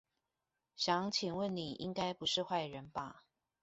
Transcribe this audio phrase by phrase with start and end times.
[0.75, 3.21] 想請問你應該不是壞人吧